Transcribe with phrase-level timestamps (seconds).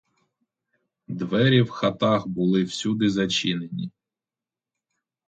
[1.07, 3.91] Двері в хатах були всюди зачинені.